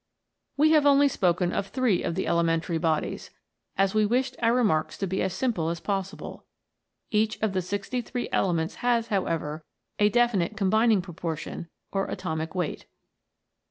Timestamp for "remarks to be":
4.51-5.21